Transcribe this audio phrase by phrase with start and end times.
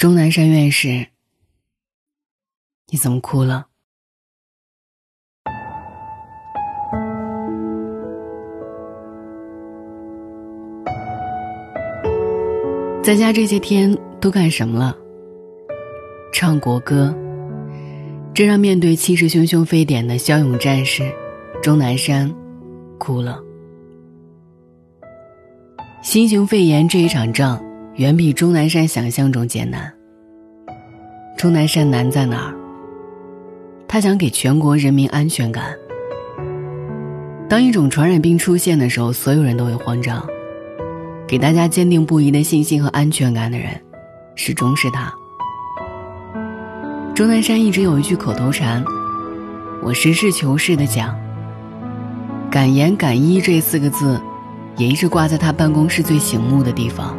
[0.00, 1.08] 钟南山院士，
[2.88, 3.66] 你怎么哭了？
[13.02, 14.96] 在家这些天都干什么了？
[16.32, 17.14] 唱国歌，
[18.32, 21.12] 这让面对气势汹汹非典的骁勇战士
[21.62, 22.34] 钟南山
[22.96, 23.38] 哭了。
[26.00, 27.62] 新型肺炎这一场仗。
[28.00, 29.92] 远比钟南山想象中艰难。
[31.36, 32.54] 钟南山难在哪儿？
[33.86, 35.66] 他想给全国人民安全感。
[37.46, 40.26] 当一种传染病出现的时候，所有人都会慌张。
[41.28, 43.78] 给大家坚定不移的信心和安全感的人，
[44.34, 45.12] 始终是他。
[47.14, 48.82] 钟南山一直有一句口头禅，
[49.82, 51.14] 我实事求是的讲。
[52.50, 54.18] 敢言敢医这四个字，
[54.78, 57.14] 也一直挂在他办公室最醒目的地方。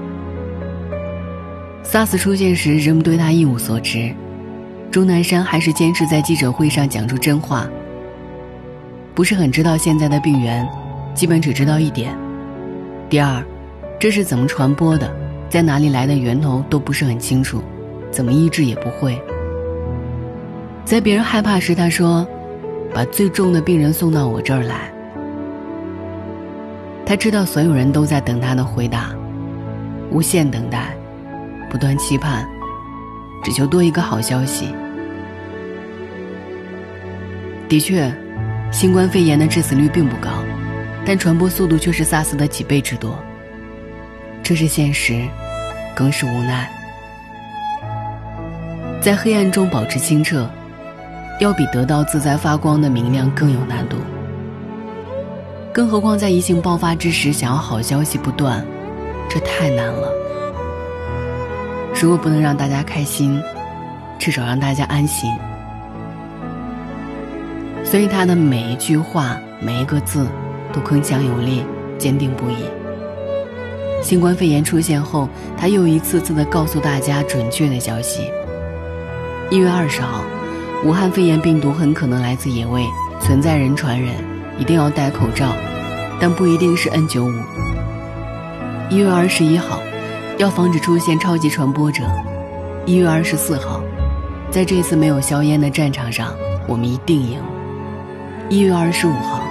[1.84, 4.14] SARS 出现时，人们对他一无所知。
[4.92, 7.68] 钟南山还是坚持在记者会上讲出真话。
[9.14, 10.68] 不是很知道现在的病源，
[11.14, 12.16] 基本只知道一点：
[13.10, 13.44] 第二，
[14.00, 15.14] 这是怎么传播的，
[15.50, 17.62] 在哪里来的源头都不是很清楚，
[18.10, 19.22] 怎么医治也不会。
[20.86, 22.26] 在别人害怕时，他说
[22.94, 24.92] ：“把最重的病人送到我这儿来。”
[27.06, 29.10] 他知道所有人都在等他的回答，
[30.10, 30.96] 无限等待。
[31.72, 32.46] 不断期盼，
[33.42, 34.76] 只求多一个好消息。
[37.70, 38.14] 的确，
[38.74, 40.30] 新冠肺炎的致死率并不高，
[41.06, 43.18] 但传播速度却是 SARS 的几倍之多。
[44.44, 45.26] 这是现实，
[45.96, 46.70] 更是无奈。
[49.00, 50.50] 在黑暗中保持清澈，
[51.40, 53.96] 要比得到自在发光的明亮更有难度。
[55.72, 58.62] 更何况在疫情爆发之时，想要好消息不断，
[59.30, 60.21] 这太难了。
[62.02, 63.40] 如果不能让大家开心，
[64.18, 65.32] 至少让大家安心。
[67.84, 70.26] 所以他的每一句话、每一个字，
[70.74, 71.64] 都铿锵有力、
[72.00, 72.56] 坚定不移。
[74.02, 78.24] 新冠肺炎出现后，他又一次次的告诉大家准确的消息。
[79.52, 80.24] 一月二十号，
[80.84, 82.84] 武汉肺炎病毒很可能来自野味，
[83.20, 84.16] 存在人传人，
[84.58, 85.54] 一定要戴口罩，
[86.20, 87.34] 但不一定是 N 九五。
[88.90, 89.80] 一月二十一号。
[90.38, 92.04] 要防止出现超级传播者，
[92.86, 93.82] 一月二十四号，
[94.50, 96.34] 在这次没有硝烟的战场上，
[96.68, 97.40] 我们一定赢。
[98.50, 99.44] 一月二十五号，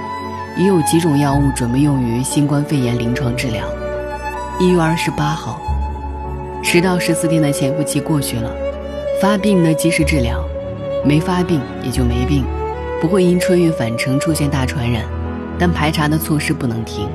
[0.56, 3.64] 已有几种药物准备用于新冠肺炎临床治疗。
[4.58, 5.60] 一月二十八号，
[6.62, 8.50] 十到十四天的潜伏期过去了，
[9.20, 10.42] 发病的及时治疗，
[11.04, 12.44] 没发病也就没病，
[13.00, 15.04] 不会因春运返程出现大传染，
[15.56, 17.08] 但排查的措施不能停。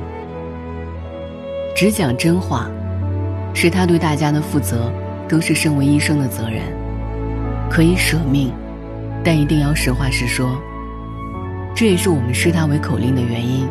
[1.74, 2.70] 只讲真话。
[3.56, 4.92] 是他对大家的负责，
[5.26, 6.60] 更是身为医生的责任。
[7.70, 8.52] 可以舍命，
[9.24, 10.60] 但一定要实话实说。
[11.74, 13.66] 这也是我们视他为口令的原因。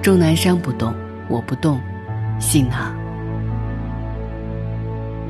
[0.00, 0.94] 钟南山不动，
[1.28, 1.78] 我不动，
[2.40, 2.94] 信他。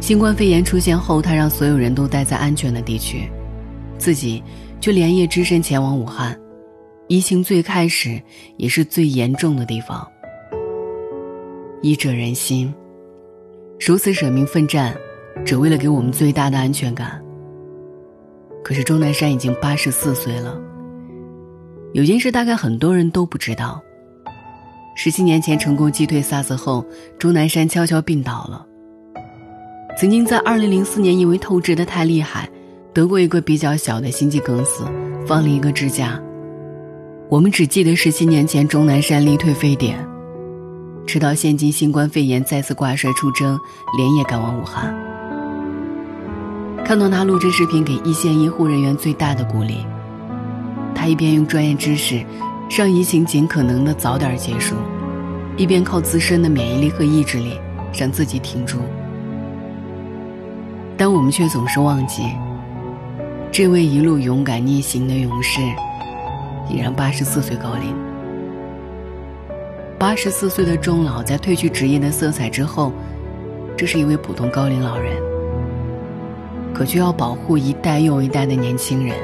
[0.00, 3.28] 新冠肺炎出现后，他让所有人都待在安全的地区，
[3.98, 4.41] 自己
[4.81, 6.38] 却连夜只身前往武汉，
[7.09, 8.22] 疫情最开始
[8.56, 10.06] 也是最严重的地方。
[11.82, 12.72] 医者仁心。
[13.78, 14.97] 如此舍命奋战，
[15.44, 17.22] 只为了给我们最大的安全感。
[18.64, 20.60] 可是钟南山已经八十四岁了。
[21.92, 23.81] 有件事大概很多人都不知道：
[24.97, 26.84] 十七年前成功击退 SARS 后，
[27.19, 28.66] 钟南山悄悄病倒了。
[29.97, 32.48] 曾经在二零零四年因为透支的太厉害，
[32.92, 34.84] 得过一个比较小的心肌梗死，
[35.26, 36.20] 放了一个支架。
[37.28, 39.98] 我们只记得十七年前钟南山力退非典。
[41.06, 43.58] 直到现今新冠肺炎再次挂帅出征，
[43.96, 44.92] 连夜赶往武汉。
[46.84, 49.86] 看到他录制视频给一线医护人员最大的鼓励，
[50.94, 52.24] 他一边用专业知识
[52.76, 54.74] 让疫情尽可能的早点结束，
[55.56, 57.58] 一边靠自身的免疫力和意志力
[57.96, 58.80] 让自己挺住。
[60.97, 62.24] 但我们却总是忘记，
[63.52, 65.60] 这位一路勇敢逆行的勇士，
[66.68, 68.05] 已然八十四岁高龄。
[69.98, 72.93] 八十四岁的钟老在褪去职业的色彩之后，
[73.78, 75.16] 这是一位普通高龄老人，
[76.75, 79.16] 可却要保护一代又一代的年轻人，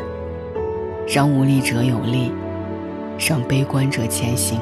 [1.07, 2.33] 让无力者有力，
[3.19, 4.59] 让悲观者前行。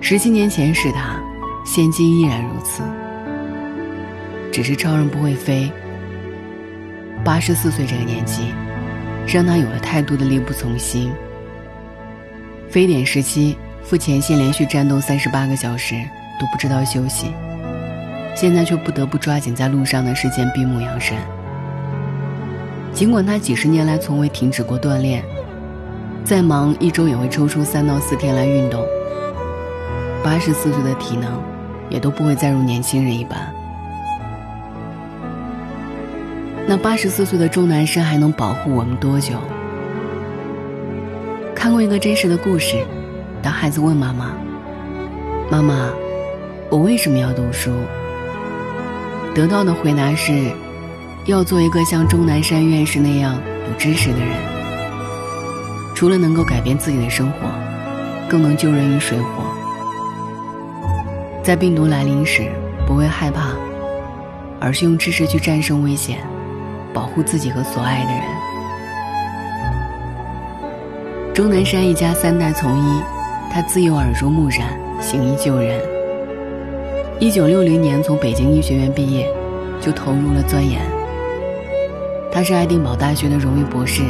[0.00, 1.20] 十七年前是他，
[1.64, 2.80] 现今依然如此。
[4.52, 5.70] 只是超人不会飞。
[7.24, 8.44] 八十四岁这个年纪，
[9.26, 11.12] 让他有了太多的力不从心。
[12.70, 15.96] 非典时期，赴前线连续战斗三十八个小时
[16.38, 17.32] 都不知道休息，
[18.36, 21.16] 现在却不得不抓紧在路上的时间闭目养神。
[22.92, 25.24] 尽管他几十年来从未停止过锻炼，
[26.24, 28.84] 再忙一周也会抽出三到四天来运动。
[30.22, 31.42] 八十四岁的体能，
[31.88, 33.52] 也都不会再如年轻人一般。
[36.68, 39.32] 那八十四岁的钟南山还能保护我们多久？
[41.60, 42.82] 看过一个真实的故事，
[43.42, 44.32] 当孩子问妈妈
[45.52, 45.90] ：“妈妈，
[46.70, 47.70] 我为什么要读书？”
[49.36, 50.50] 得到的回答是：
[51.26, 53.34] 要做一个像钟南山院士那样
[53.68, 54.28] 有知识的人。
[55.94, 57.50] 除了能够改变自己的生活，
[58.26, 59.44] 更能救人于水火。
[61.42, 62.50] 在病毒来临时，
[62.86, 63.50] 不会害怕，
[64.58, 66.20] 而是用知识去战胜危险，
[66.94, 68.22] 保护自己和所爱的人。
[71.32, 73.02] 钟南山一家三代从医，
[73.52, 75.80] 他自幼耳濡目染，行医救人。
[77.20, 79.28] 一九六零年从北京医学院毕业，
[79.80, 80.80] 就投入了钻研。
[82.32, 84.02] 他是爱丁堡大学的荣誉博士，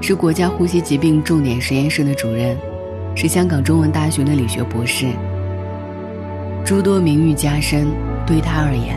[0.00, 2.56] 是国家呼吸疾病重点实验室的主任，
[3.14, 5.06] 是香港中文大学的理学博士。
[6.64, 7.88] 诸多名誉加身，
[8.26, 8.96] 对他而言，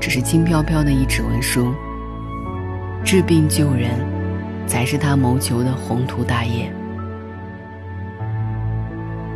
[0.00, 1.74] 只是轻飘飘的一纸文书。
[3.04, 3.90] 治病救人，
[4.66, 6.72] 才是他谋求的宏图大业。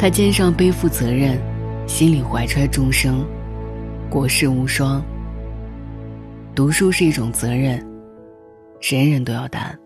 [0.00, 1.38] 他肩上背负责任，
[1.86, 3.22] 心里怀揣众生，
[4.08, 5.04] 国士无双。
[6.54, 7.86] 读书是一种责任，
[8.80, 9.78] 人人都要担。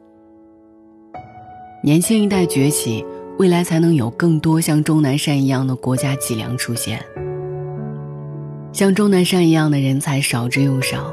[1.83, 3.05] 年轻一代崛起，
[3.41, 7.05] 未来才能有更多像钟南山一样的国家脊梁出现。
[8.73, 11.13] 像钟南山一样的人才少之又少，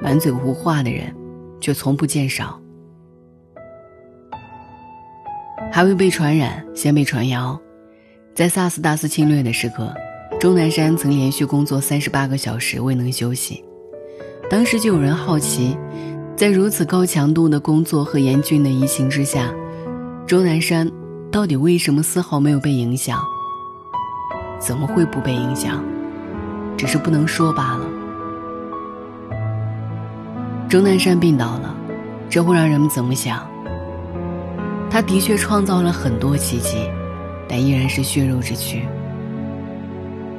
[0.00, 1.14] 满嘴胡话的人
[1.60, 2.58] 却从不见少。
[5.70, 7.60] 还未被传染，先被传谣。
[8.32, 9.92] 在萨斯大肆侵略的时刻，
[10.38, 13.62] 钟南山曾连续工作三十八个小时未能休息。
[14.48, 15.76] 当时就有人好奇，
[16.36, 19.52] 在如此高强度的工作和严峻的疫情之下，
[20.26, 20.90] 钟南山
[21.30, 23.20] 到底为什么丝毫没有被影响？
[24.58, 25.84] 怎么会不被影响？
[26.76, 27.86] 只是不能说罢了。
[30.68, 31.74] 钟南山病倒了，
[32.30, 33.46] 这会让人们怎么想？
[34.88, 36.88] 他的确创造了很多奇迹。
[37.50, 38.84] 但依然是血肉之躯，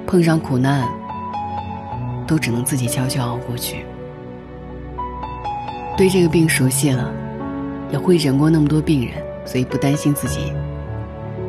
[0.08, 0.88] 碰上苦难，
[2.26, 3.84] 都只能自己悄悄熬过去。
[5.98, 7.14] 对这个病熟悉了，
[7.92, 10.54] 也会诊过那么多病人，所以不担心自己，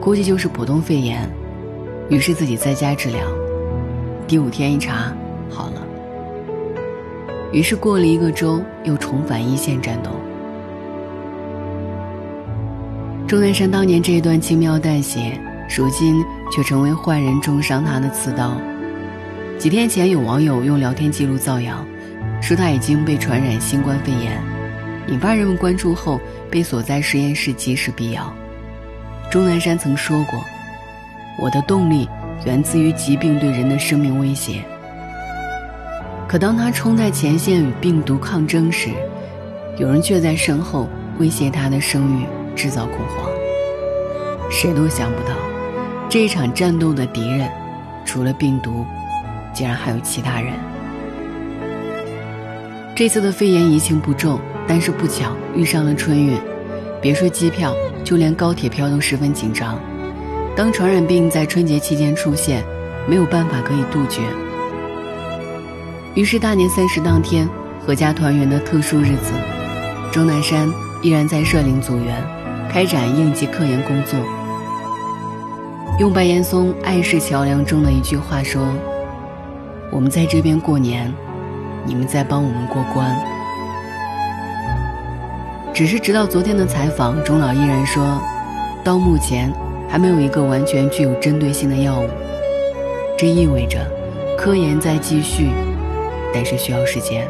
[0.01, 1.31] 估计就是普通肺炎，
[2.11, 3.21] 于是自己在家治疗。
[4.27, 5.15] 第五天一查，
[5.49, 5.81] 好了。
[7.53, 10.11] 于是过了一个周，又重返一线战斗。
[13.29, 15.41] 钟南山当年这一段轻描淡写。
[15.75, 18.61] 如今却成为坏人中伤他的刺刀。
[19.59, 21.85] 几天前，有网友用聊天记录造谣，
[22.43, 24.39] 说他已经被传染新冠肺炎，
[25.09, 26.21] 引发人们关注后，
[26.51, 28.35] 被锁在实验室及时辟谣。
[29.31, 30.45] 钟南山曾说过
[31.41, 32.07] ：“我的动力
[32.45, 34.63] 源自于疾病对人的生命威胁。”
[36.29, 38.91] 可当他冲在前线与病毒抗争时，
[39.79, 40.89] 有人却在身后
[41.19, 43.31] 威胁他的声誉，制造恐慌。
[44.51, 45.52] 谁都想不到。
[46.13, 47.51] 这一场战斗的敌人，
[48.05, 48.85] 除了病毒，
[49.55, 50.53] 竟然还有其他人。
[52.95, 56.39] 这次的肺炎疫情不重，但是不巧遇上了春运，
[57.01, 59.81] 别说机票，就连高铁票都十分紧张。
[60.55, 62.63] 当传染病在春节期间出现，
[63.09, 64.21] 没有办法可以杜绝。
[66.15, 67.49] 于是大年三十当天，
[67.87, 69.33] 阖家团圆的特殊日子，
[70.13, 70.71] 钟南山
[71.01, 72.23] 依然在社领组员，
[72.71, 74.21] 开展应急科研工作。
[75.99, 78.67] 用白岩松《爱是桥梁》中的一句话说
[79.93, 81.13] ：“我们在这边过年，
[81.85, 83.15] 你们在帮我们过关。”
[85.75, 88.19] 只是直到昨天的采访，钟老依然说，
[88.83, 89.53] 到目前
[89.87, 92.09] 还没有一个完全具有针对性的药物。
[93.19, 93.87] 这意味着
[94.37, 95.51] 科研在继续，
[96.33, 97.29] 但是需要时间。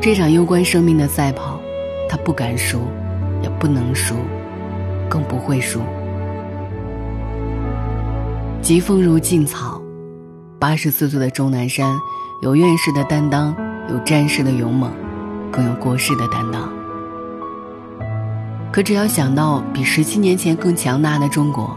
[0.00, 1.60] 这场攸关生命的赛跑，
[2.08, 2.80] 他不敢输，
[3.42, 4.16] 也不能输。
[5.12, 5.78] 更不会输。
[8.62, 9.78] 疾风如劲草，
[10.58, 11.94] 八十四岁的钟南山，
[12.40, 13.54] 有院士的担当，
[13.90, 14.90] 有战士的勇猛，
[15.50, 16.72] 更有国士的担当。
[18.72, 21.76] 可只要想到比十七年前更强大的中国，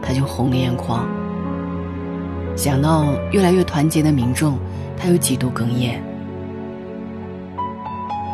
[0.00, 1.06] 他就红了眼眶。
[2.56, 4.58] 想到越来越团结的民众，
[4.96, 6.02] 他又几度哽咽。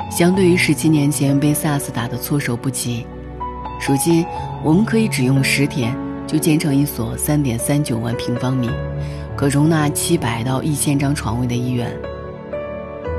[0.08, 3.04] 相对于十七年前被 SARS 打得措手不及。
[3.80, 4.24] 如今，
[4.62, 8.68] 我们可以只用十天就建成一所三点三九万平方米、
[9.36, 11.90] 可容纳七百到一千张床位的医院，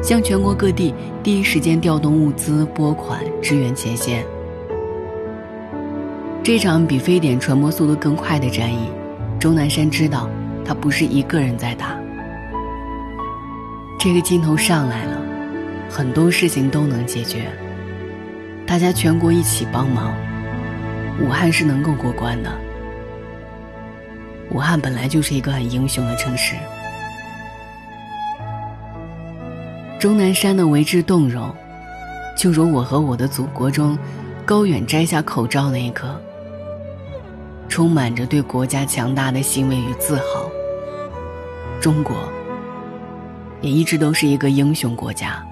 [0.04, 4.26] 向全国各地第一时间调动物资拨款支援前线。
[6.44, 8.90] 这场比非典传播速度更快的战役，
[9.40, 10.30] 钟南山知道，
[10.66, 11.98] 他不是一个人在打。
[14.00, 15.22] 这个劲头上来了，
[15.90, 17.52] 很多事情都能解决。
[18.66, 20.14] 大家全国一起帮忙，
[21.20, 22.52] 武汉是能够过关的。
[24.52, 26.56] 武汉本来就是一个很英雄的城市。
[30.00, 31.54] 钟南山的为之动容，
[32.38, 33.98] 就如我和我的祖国中，
[34.46, 36.22] 高远摘下口罩那一刻，
[37.68, 40.50] 充满着对国家强大的欣慰与自豪。
[41.82, 42.16] 中国
[43.60, 45.44] 也一直都是一个英雄国家。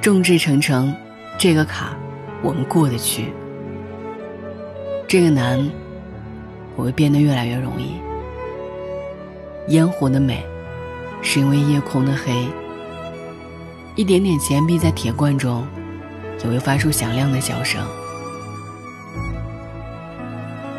[0.00, 0.94] 众志成城，
[1.38, 1.90] 这个坎
[2.42, 3.32] 我们过得去。
[5.06, 5.70] 这个难，
[6.76, 7.96] 我会变得越来越容易。
[9.72, 10.44] 烟火的美，
[11.20, 12.46] 是因为夜空的黑。
[13.96, 15.66] 一点点钱币在铁罐中，
[16.44, 17.84] 也会发出响亮的笑声。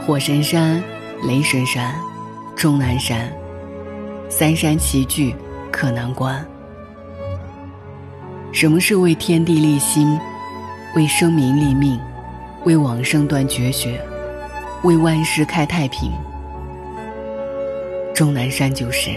[0.06, 0.82] 火神山、
[1.24, 1.94] 雷神山、
[2.56, 3.32] 终南山，
[4.30, 5.36] 三山齐聚，
[5.72, 6.44] 克难关。
[8.52, 10.20] 什么是为天地立心，
[10.96, 12.00] 为生民立命，
[12.66, 14.02] 为往圣断绝学？
[14.84, 16.12] 为万世开太平，
[18.14, 19.12] 钟南山就是。